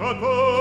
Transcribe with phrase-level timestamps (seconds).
[0.00, 0.58] oh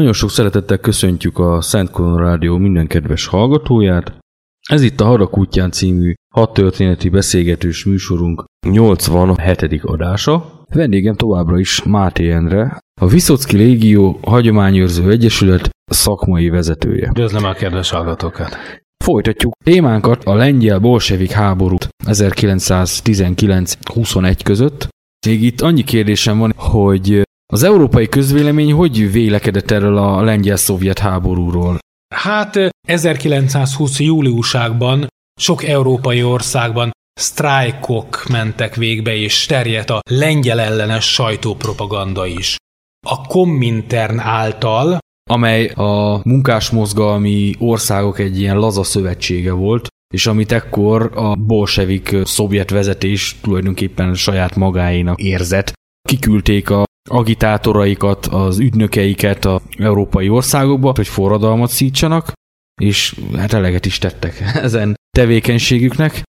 [0.00, 4.18] Nagyon sok szeretettel köszöntjük a Szent Kolon Rádió minden kedves hallgatóját.
[4.68, 9.80] Ez itt a Harakútján című hat történeti beszélgetős műsorunk 87.
[9.82, 10.64] adása.
[10.74, 17.08] Vendégem továbbra is Máté Endre, a Viszocki Légió Hagyományőrző Egyesület szakmai vezetője.
[17.08, 18.56] Üdvözlöm a kedves hallgatókat!
[19.04, 24.88] Folytatjuk témánkat a lengyel-bolsevik háborút 1919-21 között.
[25.26, 31.78] Még itt annyi kérdésem van, hogy az európai közvélemény hogy vélekedett erről a lengyel-szovjet háborúról?
[32.14, 32.58] Hát
[32.88, 34.00] 1920.
[34.00, 35.06] júliusában
[35.40, 42.56] sok európai országban sztrájkok mentek végbe, és terjedt a lengyel ellenes sajtópropaganda is.
[43.06, 44.98] A Komintern által,
[45.30, 52.70] amely a munkásmozgalmi országok egy ilyen laza szövetsége volt, és amit ekkor a bolsevik szovjet
[52.70, 55.72] vezetés tulajdonképpen saját magáénak érzett.
[56.08, 62.32] Kiküldték a agitátoraikat, az ügynökeiket a európai országokba, hogy forradalmat szítsanak,
[62.82, 66.22] és hát eleget is tettek ezen tevékenységüknek.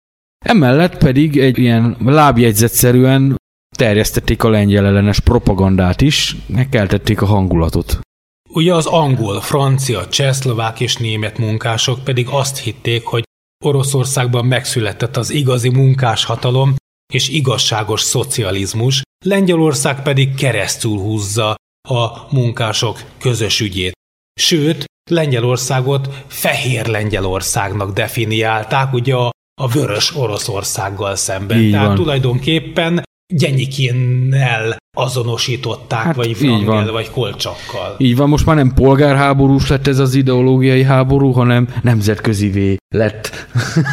[0.44, 3.36] Emellett pedig egy ilyen lábjegyzetszerűen
[3.76, 8.00] terjesztették a lengyel ellenes propagandát is, megkeltették a hangulatot.
[8.48, 13.22] Ugye az angol, francia, csehszlovák és német munkások pedig azt hitték, hogy
[13.64, 16.74] Oroszországban megszületett az igazi munkáshatalom
[17.12, 21.54] és igazságos szocializmus, Lengyelország pedig keresztül húzza
[21.88, 23.92] a munkások közös ügyét.
[24.40, 29.30] Sőt, Lengyelországot fehér Lengyelországnak definiálták, ugye a,
[29.62, 31.58] a vörös Oroszországgal szemben.
[31.58, 31.94] Így Tehát van.
[31.96, 33.02] tulajdonképpen
[33.34, 37.94] Gyenyikinnel azonosították, Hát, vagy Frangel, vagy Kolcsakkal.
[37.98, 43.46] Így van, most már nem polgárháborús lett ez az ideológiai háború, hanem nemzetközivé lett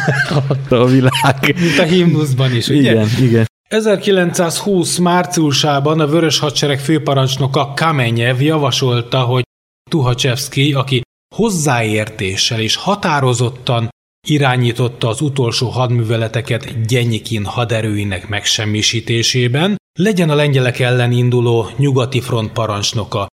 [0.68, 1.54] a világ.
[1.60, 2.90] Mint a himnuszban is, ugye?
[2.90, 3.46] Igen, igen.
[3.68, 9.42] 1920 márciusában a Vörös Hadsereg főparancsnoka Kamenyev javasolta, hogy
[9.90, 11.00] Tuhacsevszki, aki
[11.34, 13.88] hozzáértéssel és határozottan
[14.26, 23.26] irányította az utolsó hadműveleteket Gyenyikin haderőinek megsemmisítésében, legyen a lengyelek ellen induló nyugati front parancsnoka.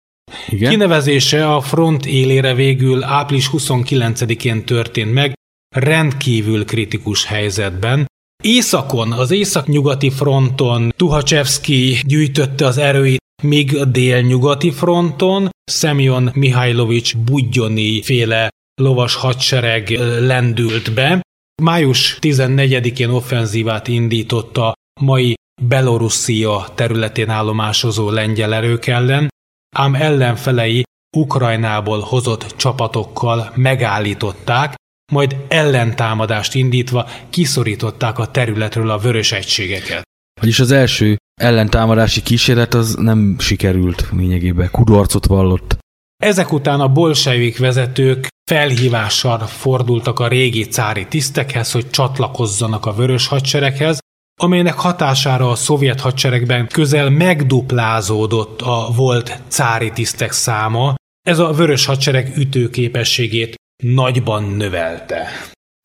[0.48, 0.70] igen.
[0.70, 5.32] Kinevezése a front élére végül április 29-én történt meg,
[5.76, 8.06] rendkívül kritikus helyzetben.
[8.46, 18.02] Északon, az északnyugati fronton Tuhacsevszki gyűjtötte az erőit, míg a délnyugati fronton Semyon Mihajlovics Budjoni
[18.02, 18.48] féle
[18.80, 21.20] lovas hadsereg lendült be.
[21.62, 29.28] Május 14-én offenzívát indította mai Belorusszia területén állomásozó lengyel erők ellen,
[29.76, 30.82] ám ellenfelei
[31.16, 34.74] Ukrajnából hozott csapatokkal megállították,
[35.14, 40.02] majd ellentámadást indítva kiszorították a területről a vörös egységeket.
[40.40, 45.76] Vagyis az első ellentámadási kísérlet az nem sikerült lényegében, kudarcot vallott.
[46.22, 53.26] Ezek után a bolsevik vezetők felhívással fordultak a régi cári tisztekhez, hogy csatlakozzanak a vörös
[53.26, 53.98] hadsereghez,
[54.40, 60.94] amelynek hatására a szovjet hadseregben közel megduplázódott a volt cári tisztek száma,
[61.26, 63.54] ez a vörös hadsereg ütőképességét
[63.92, 65.26] nagyban növelte.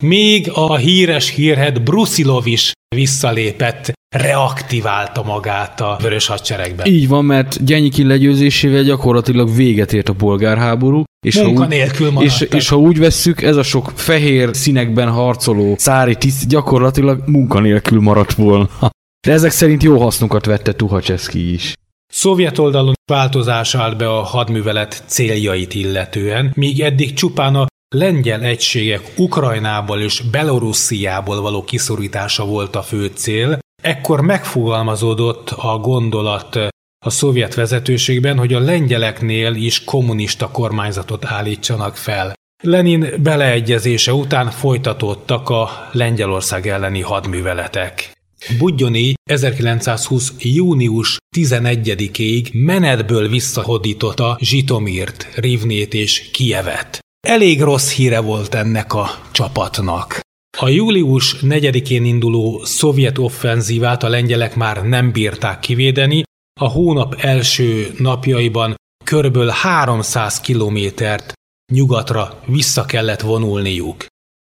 [0.03, 6.85] Még a híres hírhet Brusilov is visszalépett, reaktiválta magát a vörös hadseregben.
[6.85, 11.73] Így van, mert Gyenyikin legyőzésével gyakorlatilag véget ért a polgárháború, és ha, úgy,
[12.19, 18.01] és, és ha úgy vesszük, ez a sok fehér színekben harcoló szári tiszt gyakorlatilag munkanélkül
[18.01, 18.69] maradt volna.
[19.27, 21.73] De ezek szerint jó hasznokat vette Tuhacseszki is.
[22.11, 29.11] Szovjet oldalon változás állt be a hadművelet céljait illetően, míg eddig csupán a lengyel egységek
[29.17, 36.55] Ukrajnából és Belorussziából való kiszorítása volt a fő cél, ekkor megfogalmazódott a gondolat
[37.05, 42.33] a szovjet vezetőségben, hogy a lengyeleknél is kommunista kormányzatot állítsanak fel.
[42.63, 48.11] Lenin beleegyezése után folytatódtak a Lengyelország elleni hadműveletek.
[48.57, 50.33] Budjoni 1920.
[50.39, 56.99] június 11-ig menetből visszahódította Zsitomirt, Rivnét és Kijevet.
[57.27, 60.19] Elég rossz híre volt ennek a csapatnak.
[60.57, 66.23] A július 4-én induló szovjet offenzívát a lengyelek már nem bírták kivédeni,
[66.59, 68.75] a hónap első napjaiban
[69.05, 71.33] körből 300 kilométert
[71.71, 74.05] nyugatra vissza kellett vonulniuk.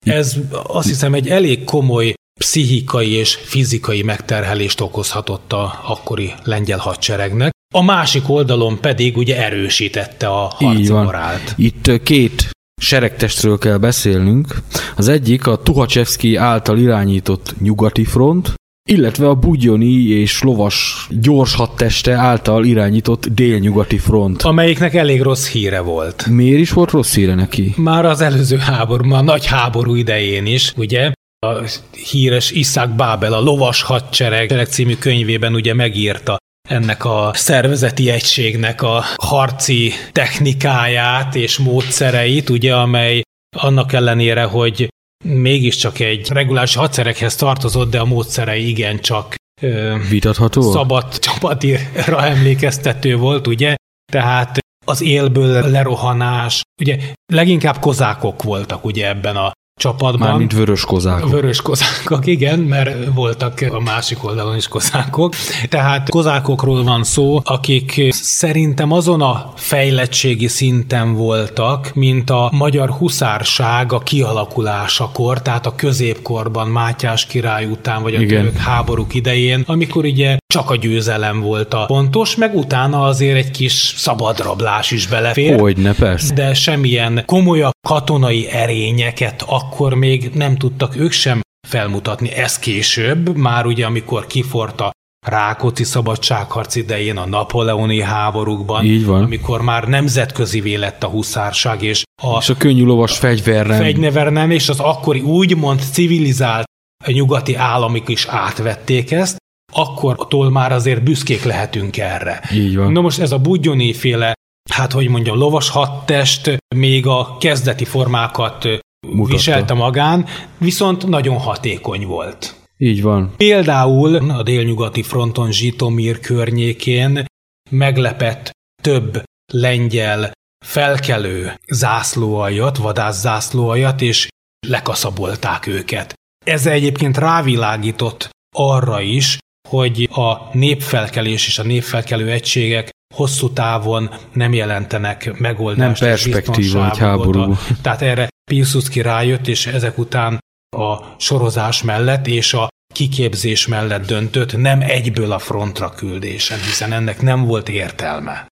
[0.06, 0.36] Ez
[0.66, 7.50] azt hiszem egy elég komoly pszichikai és fizikai megterhelést okozhatott a akkori lengyel hadseregnek.
[7.74, 11.54] A másik oldalon pedig ugye erősítette a harci morált.
[11.56, 12.51] Itt két
[12.82, 14.54] seregtestről kell beszélnünk.
[14.96, 18.54] Az egyik a Tuhacsevszki által irányított nyugati front,
[18.90, 24.42] illetve a Budjoni és lovas gyors hadteste által irányított délnyugati front.
[24.42, 26.26] Amelyiknek elég rossz híre volt.
[26.26, 27.74] Miért is volt rossz híre neki?
[27.76, 31.12] Már az előző háború, a nagy háború idején is, ugye,
[31.46, 31.68] a
[32.10, 39.04] híres Iszák Bábel, a Lovas Hadsereg című könyvében ugye megírta ennek a szervezeti egységnek a
[39.16, 43.22] harci technikáját és módszereit, ugye, amely
[43.56, 44.88] annak ellenére, hogy
[45.24, 50.72] mégiscsak egy reguláris hadsereghez tartozott, de a módszerei igencsak ö, Vitatható?
[50.72, 53.74] szabad csapatira emlékeztető volt, ugye?
[54.12, 56.98] Tehát az élből lerohanás, ugye
[57.32, 60.28] leginkább kozákok voltak ugye ebben a csapatban.
[60.28, 61.30] Mármint vörös kozákok.
[61.30, 65.34] Vörös kozákok, igen, mert voltak a másik oldalon is kozákok.
[65.68, 73.92] Tehát kozákokról van szó, akik szerintem azon a fejlettségi szinten voltak, mint a magyar huszárság
[73.92, 78.44] a kialakulásakor, tehát a középkorban Mátyás király után, vagy a Igen.
[78.44, 83.50] török háborúk idején, amikor ugye csak a győzelem volt a pontos, meg utána azért egy
[83.50, 85.60] kis szabadrablás is belefér.
[85.60, 86.34] Hogyne, persze.
[86.34, 92.32] De semmilyen komolyabb katonai erényeket akkor még nem tudtak ők sem felmutatni.
[92.32, 94.90] Ez később, már ugye amikor kifort a
[95.26, 99.22] Rákóczi szabadságharc idején, a napoleoni háborúkban, Így van.
[99.22, 103.78] amikor már nemzetközi lett a huszárság, és a És a könnyű lovas fegyverrel.
[103.78, 106.64] fegynevernem és az akkori úgymond civilizált
[107.06, 109.36] nyugati államok is átvették ezt,
[109.72, 112.42] akkor már azért büszkék lehetünk erre.
[112.52, 112.92] Így van.
[112.92, 114.34] Na most ez a Budjoni féle
[114.70, 118.64] hát hogy mondjam, lovas hadtest még a kezdeti formákat
[119.06, 119.32] Mutatta.
[119.32, 120.26] viselte magán,
[120.58, 122.54] viszont nagyon hatékony volt.
[122.78, 123.32] Így van.
[123.36, 127.24] Például a délnyugati fronton Zsitomír környékén
[127.70, 128.50] meglepett
[128.82, 130.32] több lengyel
[130.64, 134.28] felkelő zászlóaljat, vadászzászlóaljat, és
[134.68, 136.14] lekaszabolták őket.
[136.44, 139.38] Ez egyébként rávilágított arra is,
[139.72, 146.00] hogy a népfelkelés és a népfelkelő egységek hosszú távon nem jelentenek megoldást.
[146.00, 147.56] Nem perspektíva egy háború.
[147.82, 150.38] Tehát erre Pilsudski rájött, és ezek után
[150.76, 157.22] a sorozás mellett és a kiképzés mellett döntött, nem egyből a frontra küldésen, hiszen ennek
[157.22, 158.46] nem volt értelme.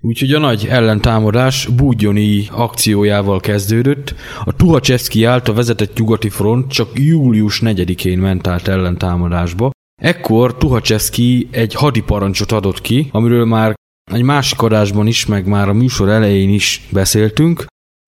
[0.00, 4.14] Úgyhogy a nagy ellentámadás Budjoni akciójával kezdődött.
[4.44, 9.70] A Tuhacsevszki által vezetett nyugati front csak július 4-én ment át ellentámadásba.
[10.04, 13.74] Ekkor Tuhacsevszki egy hadiparancsot adott ki, amiről már
[14.12, 17.64] egy másik adásban is, meg már a műsor elején is beszéltünk,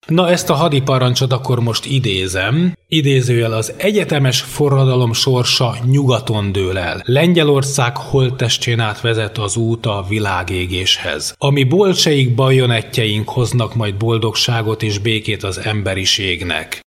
[0.07, 2.73] Na ezt a hadiparancsot akkor most idézem.
[2.87, 7.01] Idézőjel az egyetemes forradalom sorsa nyugaton dől el.
[7.05, 11.35] Lengyelország holttestén át vezet az út a világégéshez.
[11.37, 16.85] Ami bolcseik bajonettjeink hoznak majd boldogságot és békét az emberiségnek.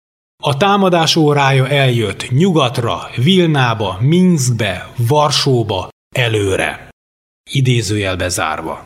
[0.44, 6.88] A támadás órája eljött nyugatra, Vilnába, Minskbe, Varsóba, előre.
[7.50, 8.84] Idézőjelbe zárva.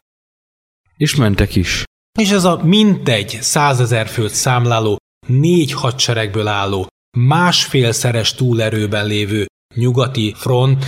[0.97, 1.85] És mentek is.
[2.19, 4.97] És ez a mintegy százezer főt számláló,
[5.27, 6.87] négy hadseregből álló,
[7.19, 10.85] másfélszeres túlerőben lévő nyugati front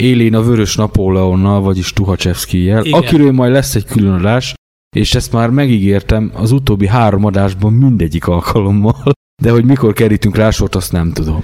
[0.00, 4.54] élén a vörös Napóleonnal, vagyis Tuhacsevszkijel, akiről majd lesz egy külön adás,
[4.96, 10.50] és ezt már megígértem az utóbbi három adásban mindegyik alkalommal, de hogy mikor kerítünk rá
[10.50, 11.40] sort, azt nem tudom.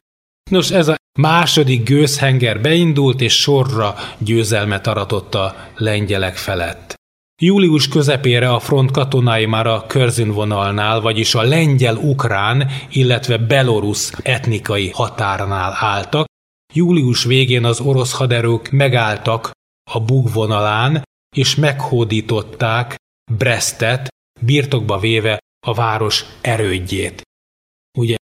[0.51, 6.95] Nos, ez a második gőzhenger beindult, és sorra győzelmet aratott a lengyelek felett.
[7.43, 14.91] Július közepére a front katonái már a Körzün vonalnál, vagyis a lengyel-ukrán, illetve belorusz etnikai
[14.91, 16.27] határnál álltak.
[16.75, 19.51] Július végén az orosz haderők megálltak
[19.91, 21.03] a Bug vonalán,
[21.37, 22.95] és meghódították
[23.33, 24.09] Brestet,
[24.41, 27.23] birtokba véve a város erődjét.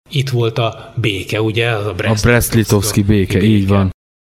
[0.10, 1.72] Itt volt a béke, ugye?
[1.72, 3.90] A, Brest- a Brest-Litovszki béke, béke, így van.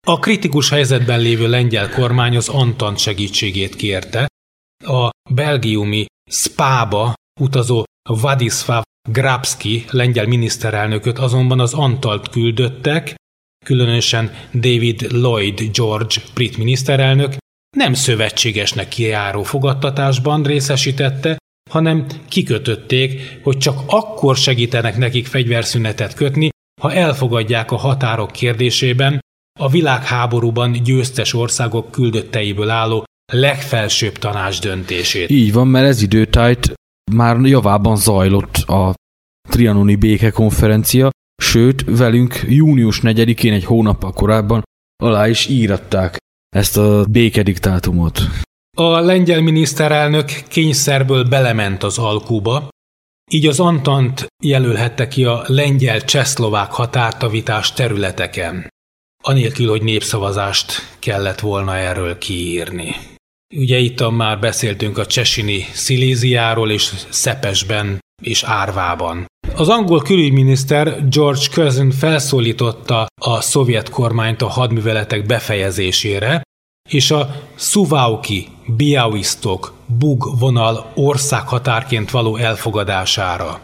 [0.08, 4.28] A kritikus helyzetben lévő lengyel kormány az Antant segítségét kérte,
[4.86, 13.16] a belgiumi Spába utazó Wadislav Grabski lengyel miniszterelnököt azonban az Antalt küldöttek,
[13.66, 17.36] különösen David Lloyd George brit miniszterelnök
[17.78, 21.38] nem szövetségesnek kijáró fogadtatásban részesítette,
[21.74, 26.50] hanem kikötötték, hogy csak akkor segítenek nekik fegyverszünetet kötni,
[26.82, 29.20] ha elfogadják a határok kérdésében
[29.60, 35.30] a világháborúban győztes országok küldötteiből álló legfelsőbb tanács döntését.
[35.30, 36.74] Így van, mert ez időtájt
[37.12, 38.94] már javában zajlott a
[39.50, 41.10] trianoni békekonferencia,
[41.42, 44.64] sőt, velünk június 4-én egy hónappal korábban
[45.04, 46.18] alá is íratták
[46.56, 48.22] ezt a békediktátumot.
[48.78, 52.68] A lengyel miniszterelnök kényszerből belement az alkuba,
[53.32, 58.68] így az Antant jelölhette ki a lengyel-csehszlovák határtavítás területeken,
[59.24, 62.96] anélkül, hogy népszavazást kellett volna erről kiírni.
[63.56, 69.26] Ugye itt már beszéltünk a Csesini Sziléziáról és Szepesben és Árvában.
[69.56, 76.42] Az angol külügyminiszter George Curzon felszólította a szovjet kormányt a hadműveletek befejezésére,
[76.90, 83.62] és a Suwałki, Białystok, Bug vonal országhatárként való elfogadására.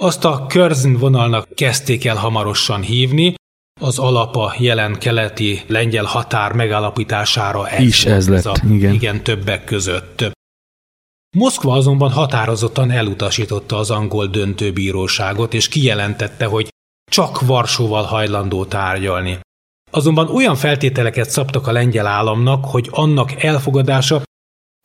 [0.00, 3.34] Azt a Curzon vonalnak kezdték el hamarosan hívni,
[3.80, 8.94] az alapa jelen keleti lengyel határ megállapítására ez is ez lett, a, igen.
[8.94, 10.32] igen, többek között.
[11.36, 16.68] Moszkva azonban határozottan elutasította az angol döntőbíróságot, és kijelentette, hogy
[17.10, 19.38] csak Varsóval hajlandó tárgyalni.
[19.94, 24.22] Azonban olyan feltételeket szabtak a lengyel államnak, hogy annak elfogadása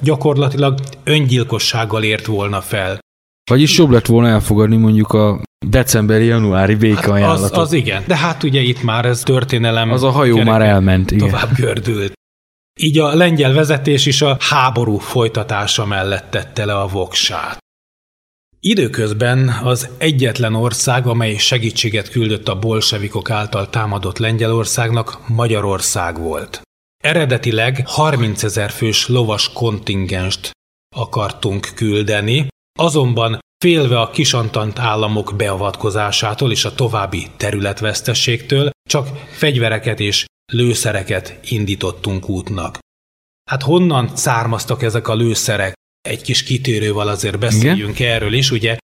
[0.04, 3.00] gyakorlatilag öngyilkossággal ért volna fel.
[3.52, 7.42] Vagyis jobb lett volna elfogadni mondjuk a decemberi-januári békeajánlatot.
[7.42, 9.92] Hát az, az igen, de hát ugye itt már ez történelem...
[9.92, 11.30] Az a hajó már elment, igen.
[11.30, 12.14] Tovább gördült.
[12.80, 17.58] Így a lengyel vezetés is a háború folytatása mellett tette le a voksát.
[18.60, 26.62] Időközben az egyetlen ország, amely segítséget küldött a bolsevikok által támadott Lengyelországnak, Magyarország volt.
[27.04, 30.52] Eredetileg 30 ezer fős lovas kontingenst
[30.96, 32.48] akartunk küldeni,
[32.80, 42.30] azonban Félve a kisantant államok beavatkozásától és a további területvesztességtől csak fegyvereket és lőszereket indítottunk
[42.30, 42.78] útnak.
[43.50, 45.74] Hát honnan származtak ezek a lőszerek?
[46.02, 48.14] Egy kis kitérővel azért beszéljünk Igen?
[48.14, 48.78] erről is, ugye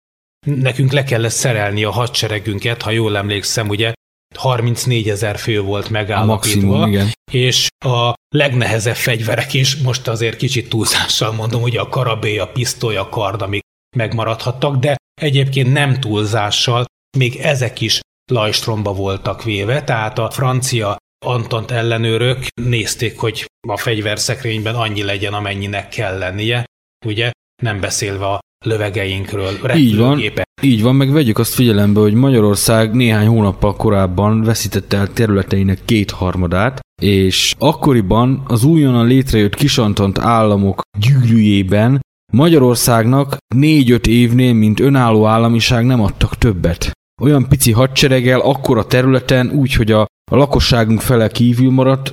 [0.46, 3.92] nekünk le kellett szerelni a hadseregünket, ha jól emlékszem, ugye
[4.34, 7.12] 34 ezer fő volt megállapítva, a maximum, igen.
[7.32, 12.96] és a legnehezebb fegyverek is, most azért kicsit túlzással mondom, ugye a karabé, a pisztoly,
[12.96, 13.62] a kard, amik
[13.96, 16.84] megmaradhattak, de egyébként nem túlzással,
[17.18, 18.00] még ezek is
[18.32, 25.88] lajstromba voltak véve, tehát a francia Antant ellenőrök nézték, hogy a fegyverszekrényben annyi legyen, amennyinek
[25.88, 26.64] kell lennie,
[27.04, 27.30] ugye
[27.62, 30.22] nem beszélve a lövegeinkről, Így van,
[30.62, 36.80] így van, meg vegyük azt figyelembe, hogy Magyarország néhány hónappal korábban veszítette el területeinek kétharmadát,
[37.02, 42.00] és akkoriban az újonnan létrejött kisantant államok gyűrűjében
[42.32, 46.90] Magyarországnak négy-öt évnél, mint önálló államiság nem adtak többet.
[47.22, 52.10] Olyan pici hadsereggel, akkora területen, úgy, hogy a, a lakosságunk fele kívül maradt,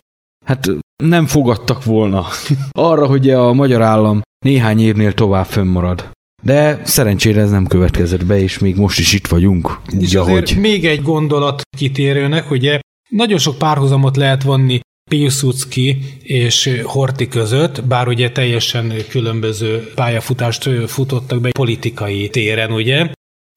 [0.51, 0.69] hát
[1.03, 2.25] nem fogadtak volna
[2.71, 6.09] arra, hogy a magyar állam néhány évnél tovább fönnmarad.
[6.43, 9.79] De szerencsére ez nem következett be, és még most is itt vagyunk.
[9.95, 10.55] Úgy, és ahogy...
[10.59, 12.79] még egy gondolat kitérőnek, ugye
[13.09, 14.79] nagyon sok párhuzamot lehet vonni
[15.09, 23.11] Piłsudski és Horti között, bár ugye teljesen különböző pályafutást futottak be politikai téren, ugye?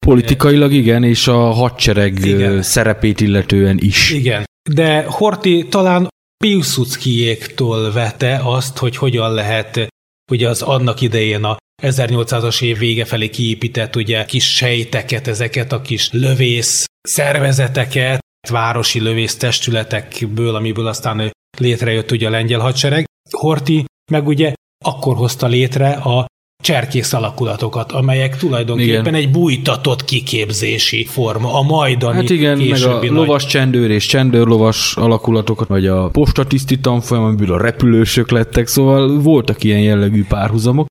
[0.05, 2.61] Politikailag igen, és a hadsereg igen.
[2.61, 4.11] szerepét illetően is.
[4.11, 6.07] Igen, de Horti talán
[6.45, 9.87] Piłsudskiéktól vette azt, hogy hogyan lehet
[10.31, 15.81] ugye az annak idején a 1800-as év vége felé kiépített ugye kis sejteket, ezeket a
[15.81, 23.05] kis lövész szervezeteket, városi lövész testületekből, amiből aztán létrejött ugye a lengyel hadsereg.
[23.29, 24.53] Horti meg ugye
[24.85, 26.25] akkor hozta létre a
[26.63, 29.13] cserkész alakulatokat, amelyek tulajdonképpen igen.
[29.13, 33.09] egy bújtatott kiképzési forma, a majdani Hát igen, meg a nagy...
[33.09, 39.63] lovas csendőr és csendőrlovas alakulatokat, vagy a postatiszti tanfolyam, amiből a repülősök lettek, szóval voltak
[39.63, 40.85] ilyen jellegű párhuzamok.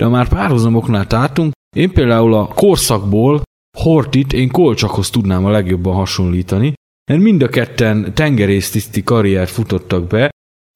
[0.00, 3.42] De már párhuzamoknál tartunk, én például a korszakból
[3.78, 6.72] Hortit én Kolcsakhoz tudnám a legjobban hasonlítani,
[7.10, 10.30] mert mind a ketten tengerésztiszti karriert futottak be,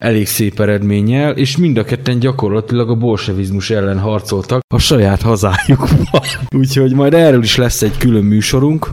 [0.05, 6.25] elég szép eredménnyel, és mind a ketten gyakorlatilag a bolsevizmus ellen harcoltak a saját hazájukban.
[6.61, 8.93] Úgyhogy majd erről is lesz egy külön műsorunk,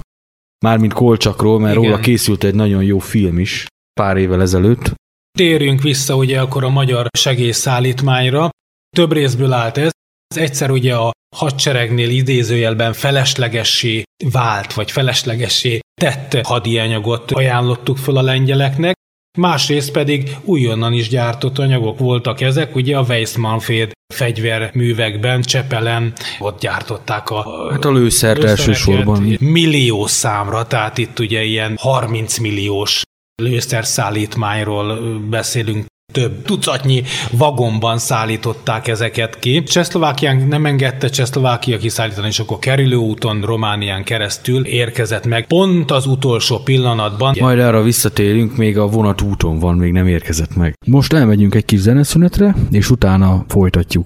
[0.66, 1.90] mármint Kolcsakról, mert Igen.
[1.90, 4.94] róla készült egy nagyon jó film is pár évvel ezelőtt.
[5.38, 8.50] Térjünk vissza ugye akkor a magyar segélyszállítmányra.
[8.96, 9.92] Több részből állt ez.
[10.28, 18.22] Az egyszer ugye a hadseregnél idézőjelben feleslegessé vált, vagy feleslegessé tett hadianyagot ajánlottuk föl a
[18.22, 18.95] lengyeleknek,
[19.36, 27.30] másrészt pedig újonnan is gyártott anyagok voltak ezek, ugye a Weissmanféd fegyverművekben, Csepelen, ott gyártották
[27.30, 27.72] a...
[27.72, 29.38] Hát a lőszert elsősorban.
[29.40, 33.02] Millió számra, tehát itt ugye ilyen 30 milliós
[33.42, 39.64] lőszerszállítmányról beszélünk több tucatnyi vagonban szállították ezeket ki.
[39.64, 46.58] Csehszlovákián nem engedte Csehszlovákia kiszállítani, és akkor kerülőúton Románián keresztül érkezett meg pont az utolsó
[46.58, 47.36] pillanatban.
[47.40, 50.74] Majd arra visszatérünk, még a vonat úton van, még nem érkezett meg.
[50.86, 54.06] Most elmegyünk egy kis zeneszünetre, és utána folytatjuk.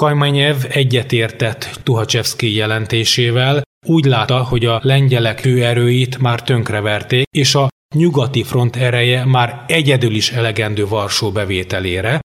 [0.00, 8.42] Kajmanyev egyetértett Tuhacsevszki jelentésével, úgy látta, hogy a lengyelek hőerőit már tönkreverték, és a nyugati
[8.42, 12.20] front ereje már egyedül is elegendő Varsó bevételére.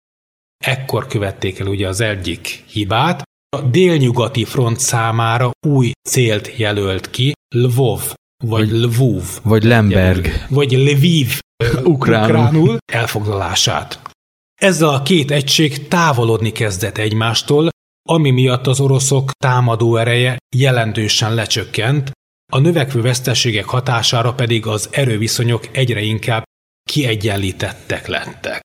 [0.65, 3.23] Ekkor követték el ugye az egyik hibát,
[3.57, 9.23] a délnyugati front számára új célt jelölt ki, Lvov, vagy, vagy Lvuv.
[9.43, 10.27] Vagy Lemberg.
[10.49, 11.39] Vagy Lviv
[11.83, 12.29] ukránul.
[12.29, 14.13] ukránul elfoglalását.
[14.55, 17.69] Ezzel a két egység távolodni kezdett egymástól,
[18.09, 22.11] ami miatt az oroszok támadó ereje jelentősen lecsökkent,
[22.51, 26.43] a növekvő veszteségek hatására pedig az erőviszonyok egyre inkább
[26.89, 28.61] kiegyenlítettek lettek.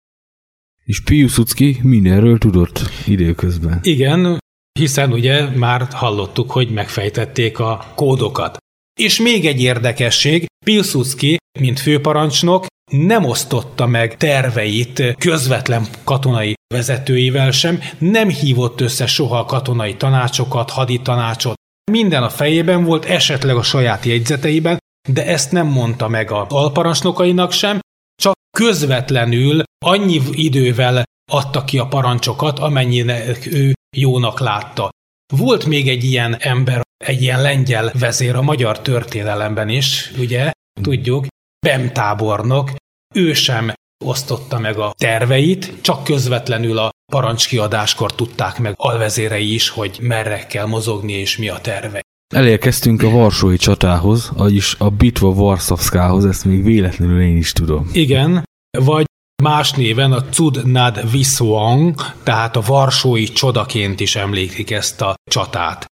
[0.84, 3.78] És Piuszutski mindenről tudott időközben.
[3.82, 4.38] Igen,
[4.78, 8.56] hiszen ugye már hallottuk, hogy megfejtették a kódokat.
[9.00, 17.80] És még egy érdekesség, Pilsudski, mint főparancsnok, nem osztotta meg terveit közvetlen katonai vezetőivel sem,
[17.98, 21.54] nem hívott össze soha katonai tanácsokat, haditanácsot.
[21.92, 27.52] Minden a fejében volt, esetleg a saját jegyzeteiben, de ezt nem mondta meg a alparancsnokainak
[27.52, 27.78] sem,
[28.22, 34.88] csak közvetlenül annyi idővel adta ki a parancsokat, amennyire ő jónak látta.
[35.36, 40.50] Volt még egy ilyen ember, egy ilyen lengyel vezér a magyar történelemben is, ugye,
[40.82, 41.26] tudjuk,
[41.66, 42.70] Bem tábornok,
[43.14, 43.72] ő sem
[44.04, 50.66] osztotta meg a terveit, csak közvetlenül a parancskiadáskor tudták meg alvezérei is, hogy merre kell
[50.66, 52.00] mozogni és mi a terve.
[52.34, 57.90] Elérkeztünk a Varsói csatához, vagyis a Bitva Varszavszkához, ezt még véletlenül én is tudom.
[57.92, 58.44] Igen,
[58.78, 59.04] vagy
[59.42, 65.89] más néven a Cud nad Viswang, tehát a Varsói csodaként is emlékik ezt a csatát.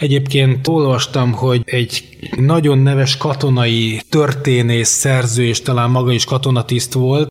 [0.00, 7.28] Egyébként olvastam, hogy egy nagyon neves katonai történész, szerző, és talán maga is katonatiszt volt,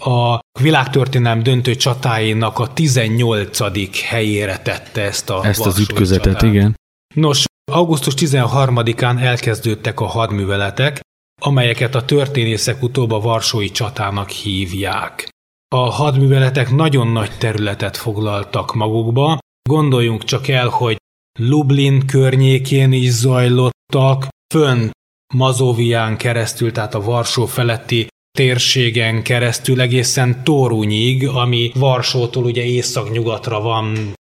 [0.00, 4.02] a világtörténelem döntő csatáinak a 18.
[4.02, 6.42] helyére tette ezt a Ezt az ütközetet, csatát.
[6.42, 6.74] igen.
[7.14, 11.00] Nos, augusztus 13-án elkezdődtek a hadműveletek,
[11.40, 15.28] amelyeket a történészek utóbb a Varsói csatának hívják.
[15.74, 20.96] A hadműveletek nagyon nagy területet foglaltak magukba, gondoljunk csak el, hogy
[21.40, 24.90] Lublin környékén is zajlottak, fönn
[25.34, 28.06] Mazovián keresztül, tehát a Varsó feletti
[28.38, 34.12] térségen keresztül egészen Torunyig, ami Varsótól ugye észak-nyugatra van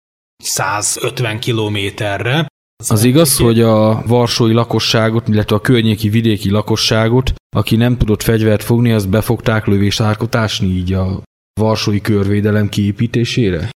[0.43, 2.47] 150 kilométerre.
[2.83, 8.21] Az, az igaz, hogy a varsói lakosságot, illetve a környéki vidéki lakosságot, aki nem tudott
[8.21, 11.21] fegyvert fogni, az befogták lövésárkotásni így a
[11.59, 13.69] varsói körvédelem kiépítésére?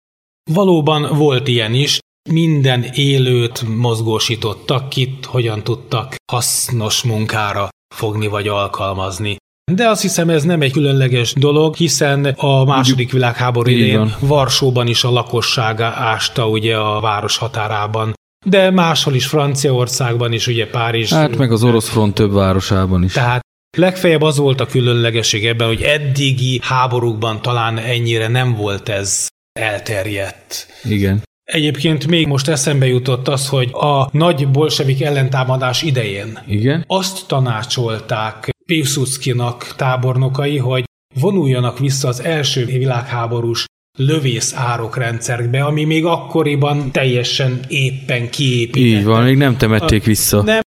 [0.51, 1.99] Valóban volt ilyen is,
[2.31, 9.35] minden élőt mozgósítottak, kit hogyan tudtak hasznos munkára fogni vagy alkalmazni.
[9.71, 15.03] De azt hiszem ez nem egy különleges dolog, hiszen a második világháború idején Varsóban is
[15.03, 18.13] a lakossága ásta ugye a város határában
[18.45, 21.13] de máshol is, Franciaországban is, ugye Párizs.
[21.13, 23.13] Hát meg az orosz front több városában is.
[23.13, 23.41] Tehát
[23.77, 29.27] legfeljebb az volt a különlegesség ebben, hogy eddigi háborúkban talán ennyire nem volt ez
[29.59, 30.67] elterjedt.
[30.83, 31.21] Igen.
[31.51, 36.83] Egyébként még most eszembe jutott az, hogy a nagy bolsevik ellentámadás idején Igen?
[36.87, 40.83] azt tanácsolták Piłsudskinak tábornokai, hogy
[41.15, 43.65] vonuljanak vissza az első világháborús
[43.97, 48.99] lövész árokrendszerbe, ami még akkoriban teljesen éppen kiépített.
[48.99, 50.41] Így van, még nem temették vissza.
[50.41, 50.61] Nem,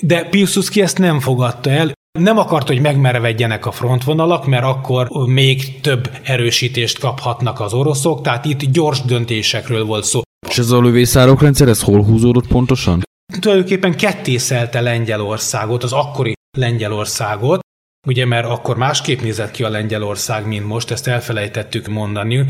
[0.00, 1.92] de Piłsudski ezt nem fogadta el.
[2.18, 8.44] Nem akart, hogy megmerevedjenek a frontvonalak, mert akkor még több erősítést kaphatnak az oroszok, tehát
[8.44, 10.20] itt gyors döntésekről volt szó.
[10.48, 13.02] És ez a lövészárokrendszer, ez hol húzódott pontosan?
[13.40, 17.60] Tulajdonképpen kettészelte Lengyelországot, az akkori Lengyelországot,
[18.06, 22.46] ugye mert akkor másképp nézett ki a Lengyelország, mint most, ezt elfelejtettük mondani.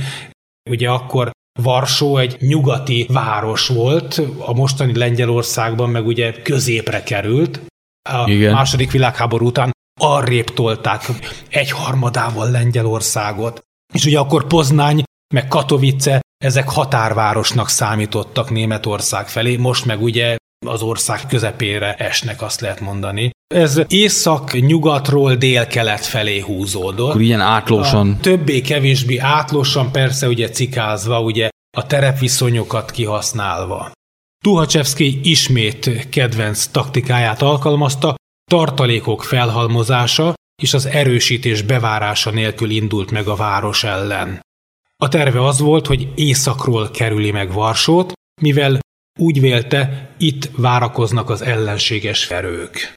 [0.71, 1.31] Ugye akkor
[1.63, 7.61] Varsó egy nyugati város volt, a mostani Lengyelországban meg ugye középre került.
[8.11, 8.53] A Igen.
[8.53, 9.71] második világháború után
[10.01, 11.07] arrébb tolták
[11.49, 13.61] egy harmadával Lengyelországot.
[13.95, 15.03] És ugye akkor Poznány
[15.35, 22.61] meg Katowice, ezek határvárosnak számítottak Németország felé, most meg ugye az ország közepére esnek, azt
[22.61, 23.31] lehet mondani.
[23.55, 27.09] Ez észak-nyugatról dél-kelet felé húzódott.
[27.09, 28.19] Akkor ilyen átlósan.
[28.21, 33.91] Többé-kevésbé átlósan, persze ugye cikázva, ugye a terepviszonyokat kihasználva.
[34.45, 38.15] Tuhachevsky ismét kedvenc taktikáját alkalmazta,
[38.51, 44.41] tartalékok felhalmozása és az erősítés bevárása nélkül indult meg a város ellen.
[45.03, 48.79] A terve az volt, hogy északról kerüli meg Varsót, mivel
[49.21, 52.95] úgy vélte, itt várakoznak az ellenséges erők.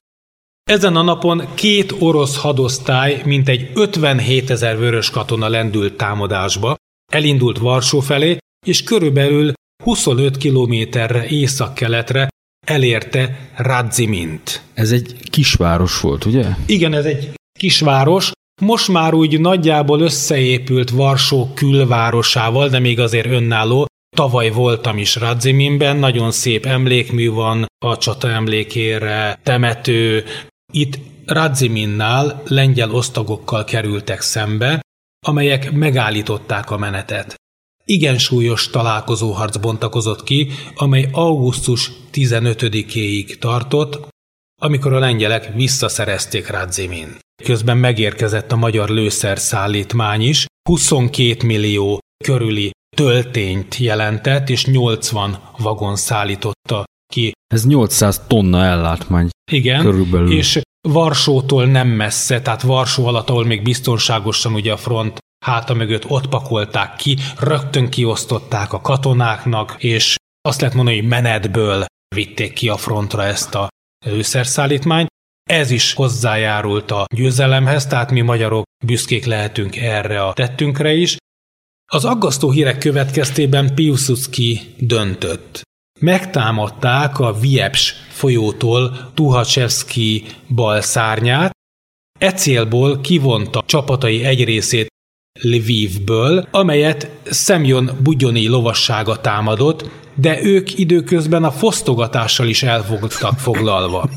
[0.63, 6.75] Ezen a napon két orosz hadosztály, mintegy 57 ezer vörös katona lendült támadásba,
[7.11, 12.27] elindult Varsó felé, és körülbelül 25 kilométerre észak-keletre
[12.67, 14.61] elérte Radzimint.
[14.73, 16.45] Ez egy kisváros volt, ugye?
[16.65, 18.31] Igen, ez egy kisváros,
[18.62, 25.97] most már úgy nagyjából összeépült Varsó külvárosával, de még azért önálló, Tavaly voltam is Radziminben,
[25.97, 30.24] nagyon szép emlékmű van a csata emlékére, temető.
[30.74, 34.82] Itt Radziminnál lengyel osztagokkal kerültek szembe,
[35.28, 37.36] amelyek megállították a menetet.
[37.86, 44.08] Igen súlyos találkozóharc bontakozott ki, amely augusztus 15-éig tartott,
[44.65, 47.17] amikor a lengyelek visszaszerezték Radzimin.
[47.43, 56.84] Közben megérkezett a magyar lőszerszállítmány is, 22 millió körüli töltényt jelentett, és 80 vagon szállította
[57.13, 57.32] ki.
[57.54, 59.30] Ez 800 tonna ellátmány.
[59.52, 60.32] Igen, körülbelül.
[60.32, 66.10] és Varsótól nem messze, tehát Varsó alatt, ahol még biztonságosan ugye a front háta mögött
[66.10, 72.69] ott pakolták ki, rögtön kiosztották a katonáknak, és azt lehet mondani, hogy menetből vitték ki
[72.69, 73.67] a frontra ezt a
[74.05, 75.09] lőszerszállítmányt.
[75.49, 81.17] Ez is hozzájárult a győzelemhez, tehát mi magyarok büszkék lehetünk erre a tettünkre is,
[81.93, 85.61] az aggasztó hírek következtében Piłsudski döntött.
[85.99, 91.51] Megtámadták a Vieps folyótól Tuhachevski bal szárnyát,
[92.19, 94.87] e célból kivonta csapatai egy részét
[95.39, 104.10] Lvivből, amelyet Semyon Bugyoni lovassága támadott, de ők időközben a fosztogatással is elfogtak foglalva.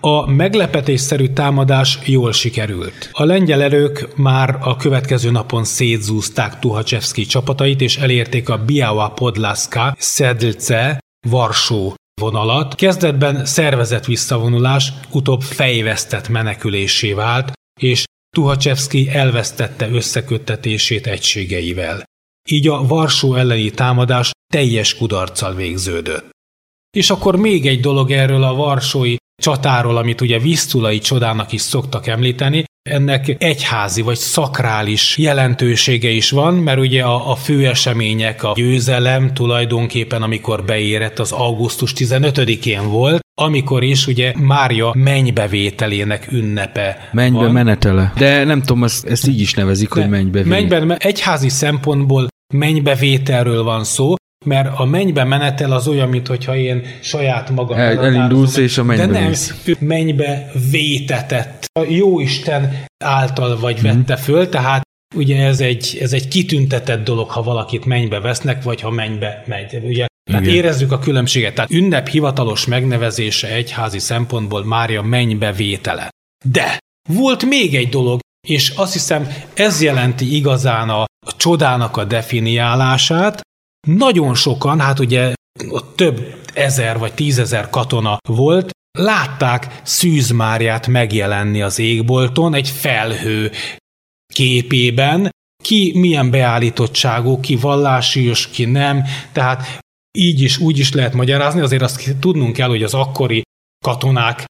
[0.00, 3.10] A meglepetésszerű támadás jól sikerült.
[3.12, 9.96] A lengyel erők már a következő napon szétzúzták Tuhachevski csapatait, és elérték a Biała Podlaska,
[9.98, 10.98] Szedlce,
[11.28, 12.74] Varsó vonalat.
[12.74, 18.04] Kezdetben szervezett visszavonulás, utóbb fejvesztett menekülésé vált, és
[18.36, 22.02] Tuhachevski elvesztette összeköttetését egységeivel.
[22.50, 26.30] Így a Varsó elleni támadás teljes kudarccal végződött.
[26.96, 32.06] És akkor még egy dolog erről a varsói csatáról, amit ugye víztulai csodának is szoktak
[32.06, 38.52] említeni, ennek egyházi vagy szakrális jelentősége is van, mert ugye a, a fő események, a
[38.56, 47.38] győzelem tulajdonképpen, amikor beérett, az augusztus 15-én volt, amikor is ugye Mária mennybevételének ünnepe Mennybe
[47.38, 47.52] van.
[47.52, 48.12] menetele.
[48.16, 50.78] De nem tudom, ezt, ezt így is nevezik, De hogy mennybevétel.
[50.78, 57.50] Mennybe, egyházi szempontból mennybevételről van szó, mert a mennybe menetel az olyan, mintha én saját
[57.50, 59.32] magam El, elindulsz és a mennybe De nem,
[59.64, 61.64] ő mennybe vétetett.
[61.80, 63.96] A Jóisten által vagy hmm.
[63.96, 64.82] vette föl, tehát
[65.14, 69.78] ugye ez egy, ez egy kitüntetett dolog, ha valakit mennybe vesznek, vagy ha mennybe megy.
[69.84, 70.54] Ugye tehát Igen.
[70.54, 71.54] érezzük a különbséget.
[71.54, 76.08] Tehát ünnep hivatalos megnevezése egyházi szempontból Mária mennybe vétele.
[76.44, 76.78] De
[77.08, 83.40] Volt még egy dolog, és azt hiszem ez jelenti igazán a, a csodának a definiálását.
[83.86, 85.34] Nagyon sokan, hát ugye
[85.68, 93.50] ott több ezer vagy tízezer katona volt, látták Szűz Máriát megjelenni az égbolton egy felhő
[94.34, 95.30] képében,
[95.62, 99.78] ki milyen beállítottságú, ki vallásius, ki nem, tehát
[100.18, 103.42] így is, úgy is lehet magyarázni, azért azt tudnunk kell, hogy az akkori
[103.84, 104.44] katonák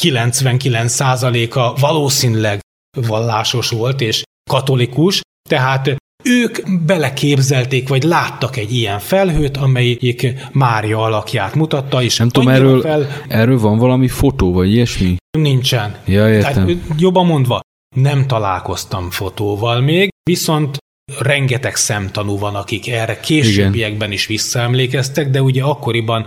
[0.00, 2.60] 99%-a valószínűleg
[2.96, 11.54] vallásos volt és katolikus, tehát ők beleképzelték, vagy láttak egy ilyen felhőt, amelyik Mária alakját
[11.54, 13.08] mutatta, és Nem tudom, erről, fel...
[13.28, 15.16] erről van valami fotó, vagy ilyesmi?
[15.38, 15.96] Nincsen.
[16.06, 16.66] Ja, értem.
[16.66, 17.60] Tehát, jobban mondva,
[17.96, 20.76] nem találkoztam fotóval még, viszont
[21.18, 26.26] rengeteg szemtanú van, akik erre későbbiekben is visszaemlékeztek, de ugye akkoriban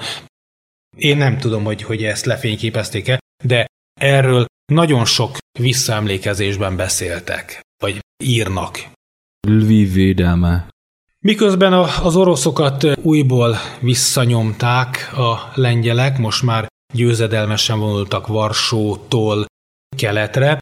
[0.98, 3.66] én nem tudom, hogy, hogy ezt lefényképezték-e, de
[4.00, 8.96] erről nagyon sok visszaemlékezésben beszéltek, vagy írnak.
[9.48, 10.68] Lviv védelme.
[11.20, 11.74] Miközben
[12.04, 19.46] az oroszokat újból visszanyomták a lengyelek, most már győzedelmesen vonultak Varsótól
[19.98, 20.60] keletre,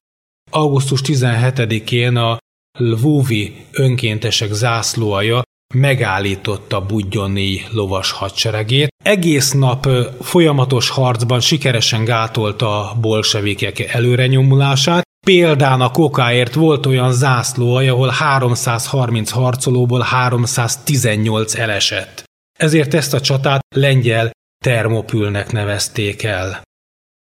[0.52, 2.38] augusztus 17-én a
[2.80, 5.42] Lvóvi önkéntesek zászlóaja
[5.74, 8.88] megállította Budjoni lovas hadseregét.
[9.04, 9.88] Egész nap
[10.22, 15.04] folyamatos harcban sikeresen gátolta a bolsevikek előrenyomulását.
[15.26, 22.24] Például a kokáért volt olyan zászló, ahol 330 harcolóból 318 elesett.
[22.60, 24.32] Ezért ezt a csatát lengyel
[24.64, 26.62] termopülnek nevezték el.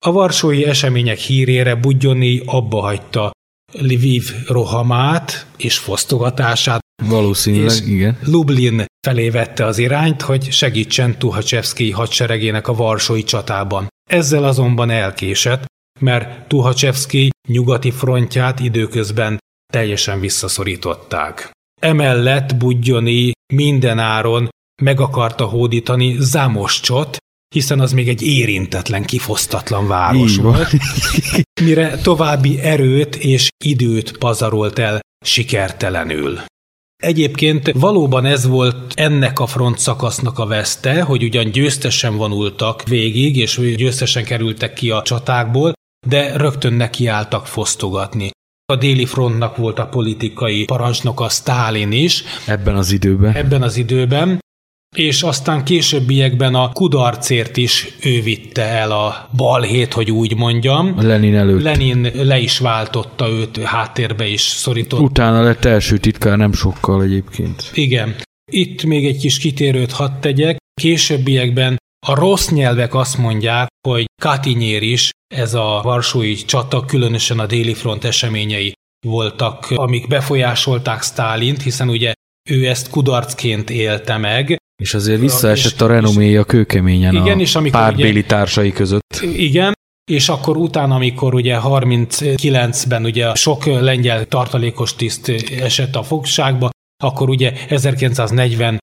[0.06, 3.32] A varsói események hírére Budjoni abba hagyta
[3.72, 6.80] Lviv rohamát és fosztogatását.
[7.04, 8.18] Valószínűleg, és igen.
[8.24, 13.88] Lublin felé vette az irányt, hogy segítsen Tuhacsevszki hadseregének a Varsói csatában.
[14.10, 15.66] Ezzel azonban elkésett,
[16.00, 19.38] mert Tuhacsevszki nyugati frontját időközben
[19.74, 21.52] teljesen visszaszorították.
[21.82, 24.50] Emellett Budjoni mindenáron
[24.82, 27.18] meg akarta hódítani Zámoscsot,
[27.56, 30.70] hiszen az még egy érintetlen, kifosztatlan város Így volt,
[31.66, 36.40] mire további erőt és időt pazarolt el sikertelenül.
[37.04, 43.38] Egyébként valóban ez volt ennek a front szakasznak a veszte, hogy ugyan győztesen vonultak végig,
[43.38, 45.74] és győztesen kerültek ki a csatákból,
[46.08, 48.30] de rögtön nekiálltak fosztogatni.
[48.66, 52.24] A déli frontnak volt a politikai parancsnoka Stálin is.
[52.46, 53.36] Ebben az időben.
[53.36, 54.40] Ebben az időben
[54.96, 60.94] és aztán későbbiekben a kudarcért is ő vitte el a balhét, hogy úgy mondjam.
[61.02, 61.62] Lenin előtt.
[61.62, 65.00] Lenin le is váltotta őt, háttérbe is szorított.
[65.00, 67.72] Utána lett első titkár, nem sokkal egyébként.
[67.74, 68.16] Igen.
[68.52, 70.58] Itt még egy kis kitérőt hadd tegyek.
[70.82, 77.46] Későbbiekben a rossz nyelvek azt mondják, hogy Katinyér is, ez a varsói csata, különösen a
[77.46, 78.74] déli front eseményei
[79.08, 82.14] voltak, amik befolyásolták Stálint, hiszen ugye
[82.50, 87.80] ő ezt kudarcként élte meg, és azért visszaesett a renoméja kőkeményen igen, a és amikor
[87.80, 89.22] párbéli ugye, társai között.
[89.22, 89.74] Igen,
[90.12, 96.70] és akkor utána, amikor ugye 39-ben ugye sok lengyel tartalékos tiszt esett a fogságba,
[97.04, 98.78] akkor ugye 1940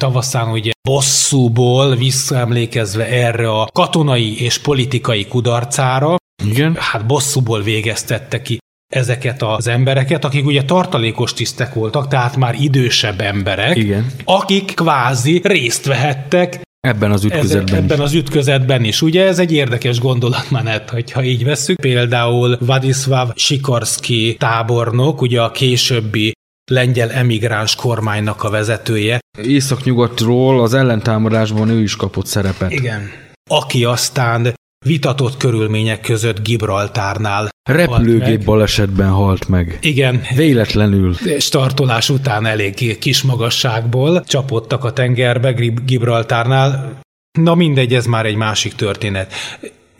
[0.00, 6.76] tavaszán ugye bosszúból visszaemlékezve erre a katonai és politikai kudarcára, Igen.
[6.78, 8.58] hát bosszúból végeztette ki
[8.92, 14.12] ezeket az embereket, akik ugye tartalékos tisztek voltak, tehát már idősebb emberek, Igen.
[14.24, 19.02] akik kvázi részt vehettek Ebben az ütközetben ez, Ebben az ütközetben is.
[19.02, 21.80] Ugye ez egy érdekes gondolatmenet, hogyha így vesszük.
[21.80, 26.32] Például Vadislav Sikorski tábornok, ugye a későbbi
[26.70, 29.18] lengyel emigráns kormánynak a vezetője.
[29.42, 32.70] Északnyugatról az ellentámadásban ő is kapott szerepet.
[32.72, 33.10] Igen.
[33.50, 34.54] Aki aztán
[34.84, 39.78] vitatott körülmények között Gibraltárnál Repülőgép balesetben halt meg.
[39.80, 40.22] Igen.
[40.34, 41.14] Véletlenül.
[41.38, 45.52] Startolás után elég kis magasságból csapottak a tengerbe
[45.84, 46.98] Gibraltárnál.
[47.38, 49.32] Na mindegy, ez már egy másik történet.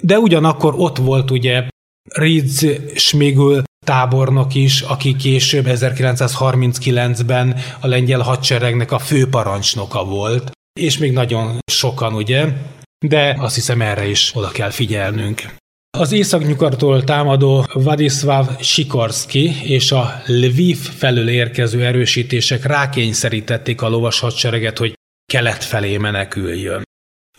[0.03, 1.69] De ugyanakkor ott volt ugye
[2.15, 10.51] Ritz Smigul tábornok is, aki később 1939-ben a lengyel hadseregnek a főparancsnoka volt,
[10.81, 12.49] és még nagyon sokan, ugye?
[13.07, 15.43] de azt hiszem erre is oda kell figyelnünk.
[15.99, 24.79] Az északnyugattól támadó Vadislav Sikorski és a Lviv felől érkező erősítések rákényszerítették a lovas hadsereget,
[24.79, 24.95] hogy
[25.33, 26.83] kelet felé meneküljön.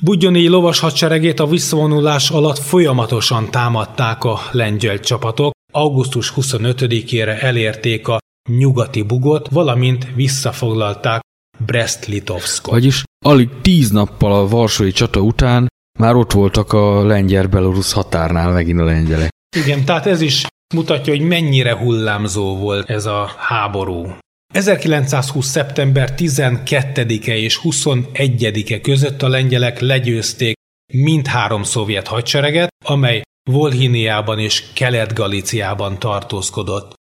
[0.02, 8.18] Budjoni lovas hadseregét a visszavonulás alatt folyamatosan támadták a lengyel csapatok, augusztus 25-ére elérték a
[8.50, 11.22] nyugati bugot, valamint visszafoglalták
[11.66, 12.74] Brest-Litovskot.
[12.74, 15.68] Vagyis alig tíz nappal a Varsói csata után
[16.00, 19.30] már ott voltak a lengyel-belorusz határnál megint a lengyelek.
[19.58, 24.16] Igen, tehát ez is mutatja, hogy mennyire hullámzó volt ez a háború.
[24.54, 25.46] 1920.
[25.48, 30.54] szeptember 12-e és 21-e között a lengyelek legyőzték
[30.94, 36.94] mindhárom szovjet hadsereget, amely Volhiniában és Kelet-Galíciában tartózkodott.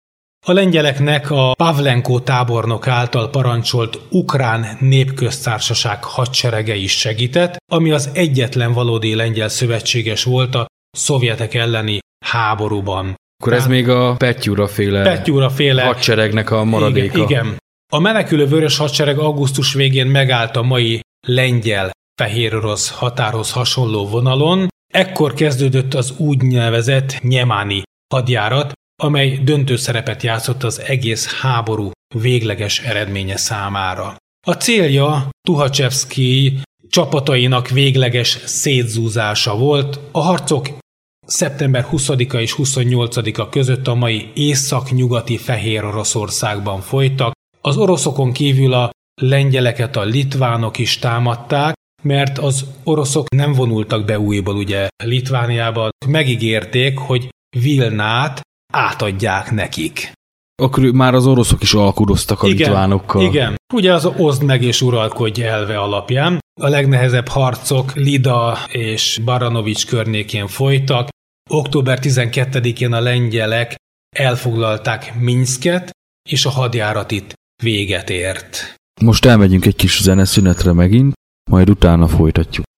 [0.47, 8.73] A lengyeleknek a Pavlenko tábornok által parancsolt Ukrán Népköztársaság hadserege is segített, ami az egyetlen
[8.73, 10.65] valódi lengyel szövetséges volt a
[10.97, 13.15] szovjetek elleni háborúban.
[13.41, 17.17] Akkor ez még a Petyura féle, Petyura féle hadseregnek a maradéka.
[17.17, 17.57] Igen, igen.
[17.91, 24.67] A menekülő vörös hadsereg augusztus végén megállt a mai lengyel fehér orosz határhoz hasonló vonalon.
[24.93, 27.81] Ekkor kezdődött az úgynevezett Nyemáni
[28.13, 28.71] hadjárat,
[29.01, 34.15] amely döntő szerepet játszott az egész háború végleges eredménye számára.
[34.47, 39.99] A célja Tuhacsevszki csapatainak végleges szétzúzása volt.
[40.11, 40.67] A harcok
[41.25, 47.31] szeptember 20-a és 28-a között a mai észak-nyugati Fehér Oroszországban folytak.
[47.61, 48.89] Az oroszokon kívül a
[49.21, 56.97] lengyeleket a litvánok is támadták, mert az oroszok nem vonultak be újból ugye Litvániába, megígérték,
[56.97, 58.41] hogy Vilnát
[58.73, 60.11] átadják nekik.
[60.61, 63.21] Akkor már az oroszok is alkudoztak a igen, litvánokkal.
[63.21, 66.39] Igen, ugye az oszd meg és uralkodj elve alapján.
[66.61, 71.07] A legnehezebb harcok Lida és Baranovics környékén folytak.
[71.49, 73.75] Október 12-én a lengyelek
[74.15, 75.89] elfoglalták Minsket,
[76.29, 77.33] és a hadjárat itt
[77.63, 78.75] véget ért.
[79.01, 81.13] Most elmegyünk egy kis zeneszünetre megint,
[81.49, 82.68] majd utána folytatjuk.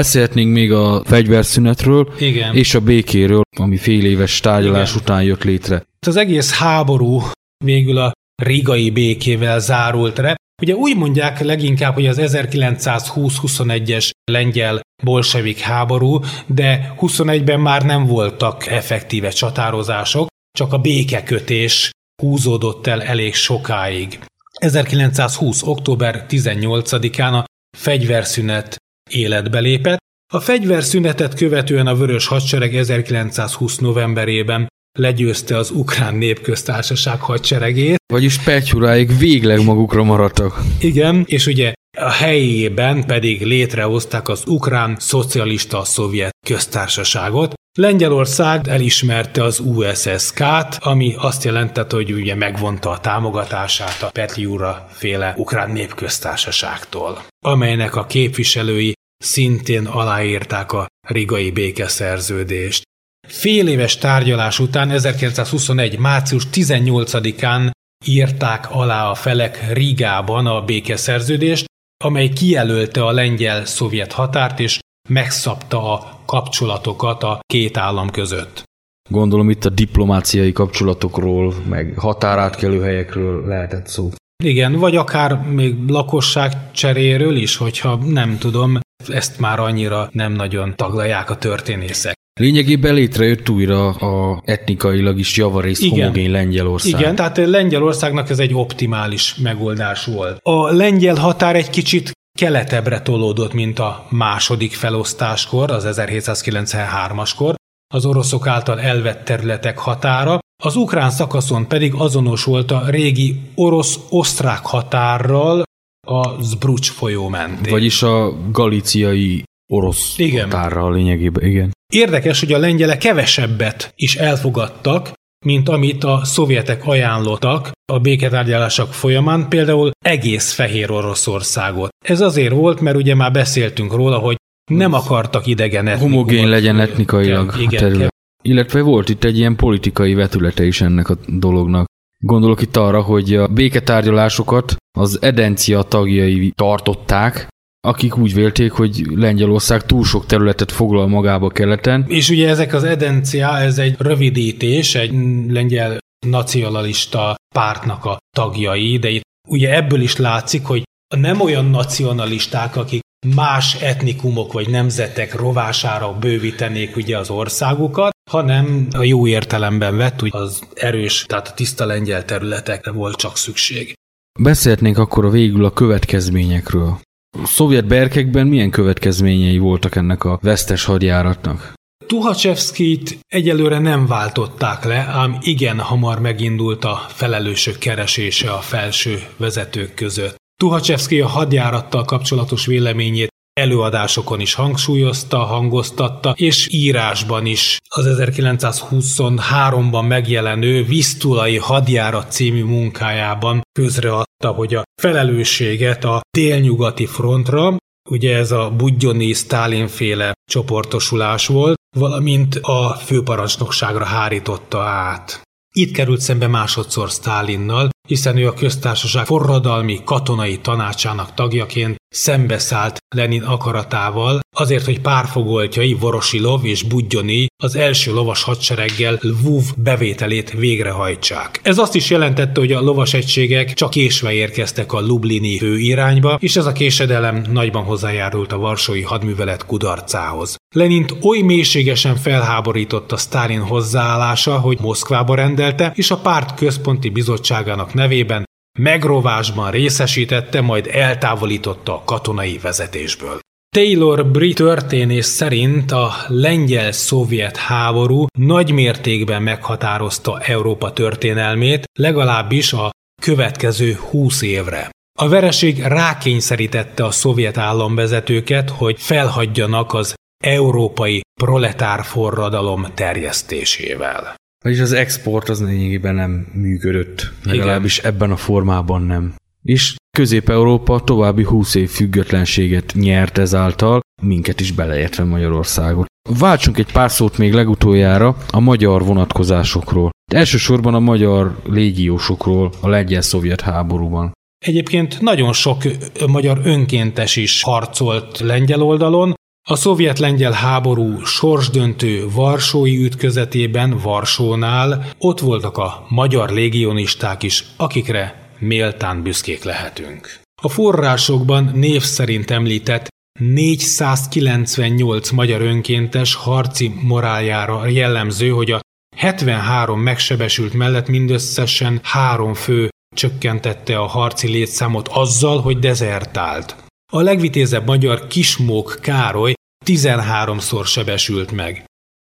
[0.00, 2.54] Beszélhetnénk még a fegyverszünetről Igen.
[2.54, 5.02] és a békéről, ami fél éves tárgyalás Igen.
[5.02, 5.82] után jött létre.
[6.06, 7.22] Az egész háború
[7.64, 10.34] végül a rigai békével zárult le.
[10.62, 18.66] Ugye úgy mondják leginkább, hogy az 1920-21-es lengyel bolsevik háború, de 21-ben már nem voltak
[18.66, 20.26] effektíve csatározások,
[20.58, 21.90] csak a békekötés
[22.22, 24.18] húzódott el elég sokáig.
[24.58, 25.62] 1920.
[25.62, 27.44] október 18-án a
[27.78, 28.78] fegyverszünet
[29.10, 29.98] életbe lépett.
[30.32, 33.78] A fegyverszünetet követően a Vörös Hadsereg 1920.
[33.78, 37.96] novemberében legyőzte az ukrán népköztársaság hadseregét.
[38.12, 40.60] Vagyis Petyuráig végleg magukra maradtak.
[40.80, 47.54] Igen, és ugye a helyében pedig létrehozták az ukrán szocialista szovjet köztársaságot.
[47.78, 55.34] Lengyelország elismerte az USSK-t, ami azt jelentette, hogy ugye megvonta a támogatását a Petliura féle
[55.36, 58.92] ukrán népköztársaságtól, amelynek a képviselői
[59.24, 62.82] szintén aláírták a rigai békeszerződést.
[63.28, 65.98] Fél éves tárgyalás után 1921.
[65.98, 67.70] március 18-án
[68.04, 71.64] írták alá a felek Rigában a békeszerződést,
[72.04, 78.62] amely kijelölte a lengyel-szovjet határt és megszabta a kapcsolatokat a két állam között.
[79.10, 84.10] Gondolom itt a diplomáciai kapcsolatokról, meg határátkelő helyekről lehetett szó.
[84.44, 88.78] Igen, vagy akár még lakosság cseréről is, hogyha nem tudom,
[89.08, 92.18] ezt már annyira nem nagyon taglalják a történészek.
[92.40, 95.98] Lényegében létrejött újra a etnikailag is javarészt Igen.
[95.98, 97.00] homogén Lengyelország.
[97.00, 100.38] Igen, tehát Lengyelországnak ez egy optimális megoldás volt.
[100.42, 107.54] A lengyel határ egy kicsit keletebbre tolódott, mint a második felosztáskor, az 1793-askor,
[107.94, 114.64] az oroszok által elvett területek határa, az ukrán szakaszon pedig azonos volt a régi orosz-osztrák
[114.66, 115.62] határral
[116.06, 117.72] a Zbrucs folyó mentén.
[117.72, 119.42] Vagyis a galiciai
[119.72, 120.44] orosz igen.
[120.44, 121.70] határral lényegében, igen.
[121.92, 125.12] Érdekes, hogy a lengyelek kevesebbet is elfogadtak,
[125.44, 131.90] mint amit a szovjetek ajánlottak a béketárgyalások folyamán, például egész Fehér Oroszországot.
[132.04, 134.36] Ez azért volt, mert ugye már beszéltünk róla, hogy
[134.70, 136.12] nem akartak idegen etnikumot.
[136.12, 138.08] Homogén legyen etnikailag igen, a terület.
[138.42, 141.86] Illetve volt itt egy ilyen politikai vetülete is ennek a dolognak.
[142.24, 147.48] Gondolok itt arra, hogy a béketárgyalásokat az Edencia tagjai tartották,
[147.86, 152.04] akik úgy vélték, hogy Lengyelország túl sok területet foglal magába keleten.
[152.08, 155.12] És ugye ezek az Edencia, ez egy rövidítés, egy
[155.48, 160.82] lengyel nacionalista pártnak a tagjai, de itt ugye ebből is látszik, hogy
[161.16, 163.00] nem olyan nacionalisták, akik
[163.36, 170.30] más etnikumok vagy nemzetek rovására bővítenék ugye az országukat, hanem a jó értelemben vett, hogy
[170.32, 173.92] az erős, tehát a tiszta lengyel területekre volt csak szükség.
[174.38, 176.98] Beszélhetnénk akkor a végül a következményekről.
[177.42, 181.72] A szovjet berkekben milyen következményei voltak ennek a vesztes hadjáratnak?
[182.06, 189.94] Tuhachevskit egyelőre nem váltották le, ám igen hamar megindult a felelősök keresése a felső vezetők
[189.94, 190.36] között.
[190.60, 193.28] Tuhachevski a hadjárattal kapcsolatos véleményét
[193.60, 204.48] előadásokon is hangsúlyozta, hangoztatta, és írásban is az 1923-ban megjelenő Visztulai hadjárat című munkájában közreadta,
[204.48, 207.76] hogy a felelősséget a délnyugati frontra,
[208.10, 215.40] ugye ez a Budjoni Sztálin féle csoportosulás volt, valamint a főparancsnokságra hárította át.
[215.72, 223.42] Itt került szembe másodszor Stálinnal, hiszen ő a köztársaság forradalmi katonai tanácsának tagjaként szembeszállt Lenin
[223.42, 231.60] akaratával, azért, hogy párfogoltjai Vorosilov és Budjoni az első lovas hadsereggel Lvuv bevételét végrehajtsák.
[231.62, 236.56] Ez azt is jelentette, hogy a lovas egységek csak késve érkeztek a Lublini főirányba, és
[236.56, 240.59] ez a késedelem nagyban hozzájárult a varsói hadművelet kudarcához.
[240.74, 248.44] Lenint oly mélységesen felháborította Stalin hozzáállása, hogy Moszkvába rendelte, és a párt központi bizottságának nevében
[248.78, 253.38] megrovásban részesítette, majd eltávolította a katonai vezetésből.
[253.76, 262.90] Taylor brit történész szerint a lengyel-szovjet háború nagy mértékben meghatározta Európa történelmét, legalábbis a
[263.22, 264.90] következő húsz évre.
[265.18, 270.14] A vereség rákényszerítette a szovjet államvezetőket, hogy felhagyjanak az
[270.44, 274.34] európai proletár forradalom terjesztésével.
[274.64, 278.12] Vagyis az export az lényegében nem működött, legalábbis Igen.
[278.12, 279.34] ebben a formában nem.
[279.62, 286.06] És Közép-Európa további 20 év függetlenséget nyert ezáltal, minket is beleértve Magyarországot.
[286.38, 290.10] Váltsunk egy pár szót még legutoljára a magyar vonatkozásokról.
[290.30, 294.32] De elsősorban a magyar légiósokról a lengyel-szovjet háborúban.
[294.58, 295.82] Egyébként nagyon sok
[296.26, 299.34] magyar önkéntes is harcolt lengyel oldalon,
[299.70, 309.22] a szovjet-lengyel háború sorsdöntő Varsói ütközetében Varsónál ott voltak a magyar légionisták is, akikre méltán
[309.22, 310.40] büszkék lehetünk.
[310.62, 313.08] A forrásokban név szerint említett
[313.38, 318.80] 498 magyar önkéntes harci moráljára jellemző, hogy a
[319.16, 326.76] 73 megsebesült mellett mindösszesen három fő csökkentette a harci létszámot azzal, hogy dezertált.
[327.12, 329.52] A legvitézebb magyar Kismók Károly
[329.86, 331.84] 13-szor sebesült meg.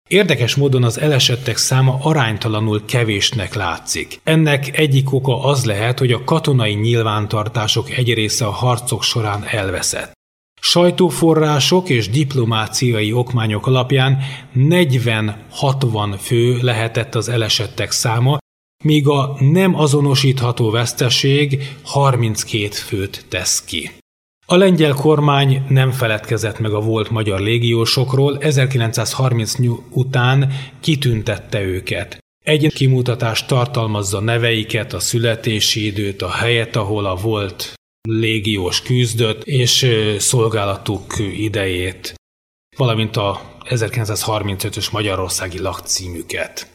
[0.09, 4.19] Érdekes módon az elesettek száma aránytalanul kevésnek látszik.
[4.23, 10.11] Ennek egyik oka az lehet, hogy a katonai nyilvántartások egy része a harcok során elveszett.
[10.61, 14.19] Sajtóforrások és diplomáciai okmányok alapján
[14.55, 18.37] 40-60 fő lehetett az elesettek száma,
[18.83, 23.91] míg a nem azonosítható veszteség 32 főt tesz ki.
[24.49, 29.55] A lengyel kormány nem feledkezett meg a volt magyar légiósokról, 1930
[29.89, 32.17] után kitüntette őket.
[32.45, 37.73] Egy kimutatás tartalmazza neveiket, a születési időt, a helyet, ahol a volt
[38.09, 39.87] légiós küzdött, és
[40.17, 42.13] szolgálatuk idejét,
[42.77, 46.67] valamint a 1935-ös Magyarországi lakcímüket.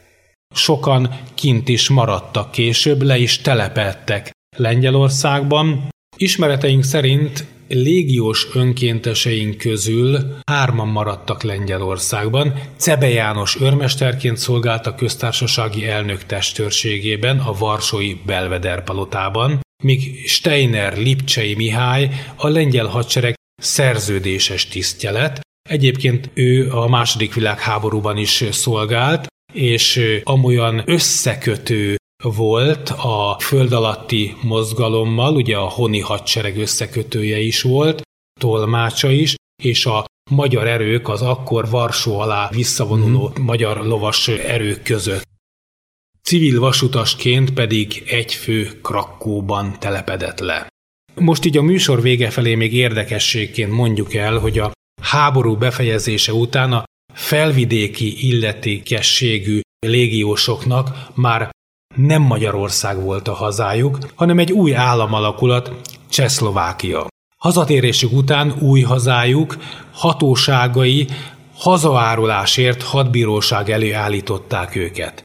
[0.55, 5.89] Sokan kint is maradtak később, le is telepedtek Lengyelországban.
[6.17, 12.53] Ismereteink szerint légiós önkénteseink közül hárman maradtak Lengyelországban.
[12.77, 21.55] Cebe János őrmesterként szolgált a köztársasági elnök testőrségében a Varsói Belveder palotában, míg Steiner Lipcsei
[21.55, 25.39] Mihály a lengyel hadsereg szerződéses tisztje lett.
[25.69, 35.35] Egyébként ő a második világháborúban is szolgált, és amolyan összekötő volt a föld alatti mozgalommal,
[35.35, 38.01] ugye a honi hadsereg összekötője is volt,
[38.39, 43.43] tolmácsa is, és a magyar erők az akkor Varsó alá visszavonuló mm.
[43.43, 45.27] magyar lovas erők között.
[46.21, 50.67] Civil vasutasként pedig egy fő Krakkóban telepedett le.
[51.15, 54.71] Most így a műsor vége felé még érdekességként mondjuk el, hogy a
[55.01, 61.49] háború befejezése után a felvidéki illetékességű légiósoknak már
[61.95, 65.71] nem Magyarország volt a hazájuk, hanem egy új államalakulat,
[66.09, 67.07] Csehszlovákia.
[67.37, 69.57] Hazatérésük után új hazájuk
[69.93, 71.07] hatóságai
[71.55, 75.21] hazaárulásért hadbíróság elé állították őket.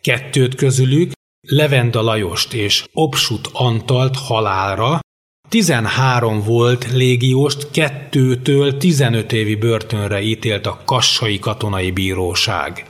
[0.00, 1.12] Kettőt közülük,
[1.48, 5.00] Levenda Lajost és Obsut Antalt halálra,
[5.48, 12.86] 13 volt légióst, kettőtől 15 évi börtönre ítélt a Kassai Katonai Bíróság.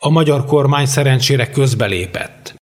[0.00, 2.54] A magyar kormány szerencsére közbelépett.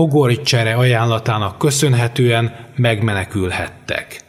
[0.00, 4.20] Fogorcsere ajánlatának köszönhetően megmenekülhettek.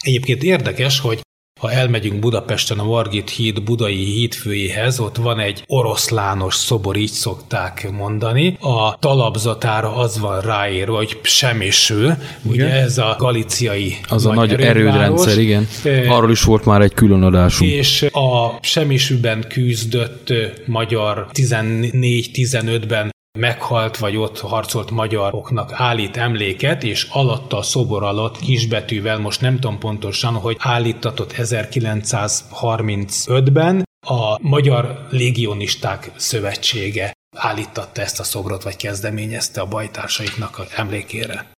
[0.00, 1.20] Egyébként érdekes, hogy
[1.60, 7.90] ha elmegyünk Budapesten a Margit híd budai hídfőjéhez, ott van egy oroszlános szobor, így szokták
[7.90, 8.56] mondani.
[8.60, 15.38] A talapzatára az van ráírva, hogy semmisül, ugye ez a galiciai Az a nagy erődrendszer,
[15.38, 15.66] igen.
[16.08, 17.70] Arról is volt már egy külön adásunk.
[17.70, 20.32] És a semmisűben küzdött
[20.66, 29.18] magyar 14-15-ben meghalt vagy ott harcolt magyaroknak állít emléket, és alatta a szobor alatt kisbetűvel,
[29.18, 38.62] most nem tudom pontosan, hogy állítatott 1935-ben a Magyar Légionisták Szövetsége állítatta ezt a szobrot,
[38.62, 41.50] vagy kezdeményezte a bajtársaiknak a emlékére.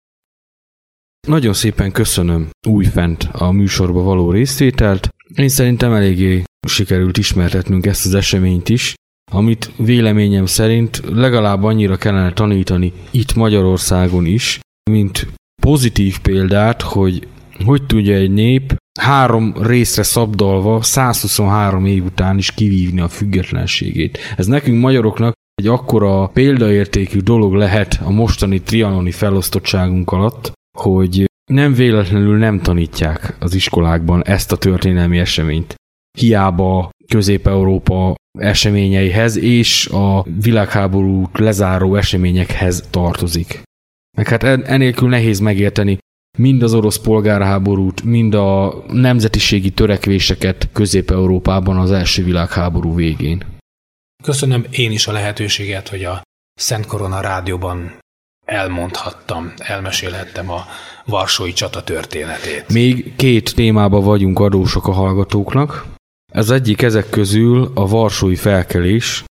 [1.27, 5.09] Nagyon szépen köszönöm újfent a műsorba való részvételt.
[5.35, 8.93] Én szerintem eléggé sikerült ismertetnünk ezt az eseményt is,
[9.33, 14.59] amit véleményem szerint legalább annyira kellene tanítani itt Magyarországon is,
[14.91, 15.27] mint
[15.61, 17.27] pozitív példát, hogy
[17.65, 24.17] hogy tudja egy nép három részre szabdalva 123 év után is kivívni a függetlenségét.
[24.37, 31.73] Ez nekünk magyaroknak egy akkora példaértékű dolog lehet a mostani trianoni felosztottságunk alatt, hogy nem
[31.73, 35.75] véletlenül nem tanítják az iskolákban ezt a történelmi eseményt.
[36.17, 43.61] Hiába Közép-Európa eseményeihez és a világháború lezáró eseményekhez tartozik.
[44.17, 45.97] Meg hát enélkül nehéz megérteni
[46.37, 53.45] mind az orosz polgárháborút, mind a nemzetiségi törekvéseket Közép-Európában az első világháború végén.
[54.23, 56.21] Köszönöm én is a lehetőséget, hogy a
[56.53, 57.99] Szent Korona rádióban
[58.45, 60.65] elmondhattam, elmesélhettem a
[61.05, 62.69] Varsói csata történetét.
[62.69, 65.92] Még két témába vagyunk adósok a hallgatóknak.
[66.33, 69.23] Ez egyik ezek közül a Varsói felkelés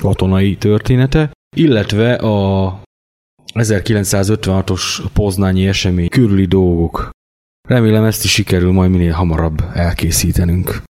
[0.00, 2.82] katonai története, illetve a
[3.54, 7.10] 1956-os poznányi esemény körüli dolgok.
[7.68, 10.82] Remélem ezt is sikerül majd minél hamarabb elkészítenünk.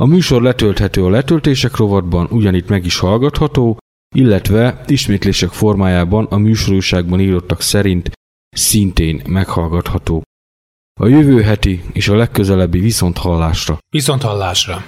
[0.00, 3.78] A műsor letölthető a letöltések rovatban, ugyanitt meg is hallgatható,
[4.14, 8.10] illetve ismétlések formájában a műsorúságban írottak szerint
[8.56, 10.22] szintén meghallgatható.
[11.00, 13.78] A jövő heti és a legközelebbi viszonthallásra.
[13.90, 14.84] Viszonthallásra.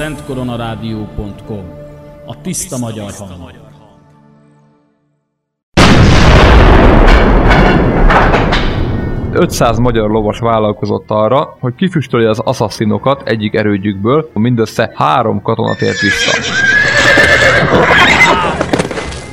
[0.00, 1.64] www.szentkoronarádió.com
[2.26, 3.50] A tiszta magyar hang.
[9.32, 15.74] Ö 500 magyar lovas vállalkozott arra, hogy kifüstölje az assasszinokat egyik erődjükből, mindössze három katona
[15.74, 16.38] tért vissza.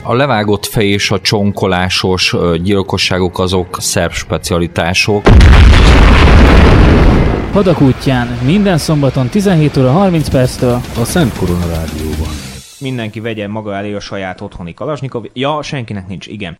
[0.09, 5.27] A levágott fej és a csonkolásos gyilkosságok azok szerb specialitások.
[7.53, 12.27] Hadak útján minden szombaton 17 óra 30 perctől A Szent Korona Rádióban.
[12.79, 15.25] Mindenki vegye maga elé a saját otthoni kalasnyikov.
[15.33, 16.59] Ja, senkinek nincs, igen.